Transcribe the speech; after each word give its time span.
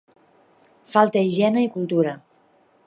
Falta 0.93 1.23
higiene 1.27 1.65
i 1.67 1.71
cultura. 1.77 2.19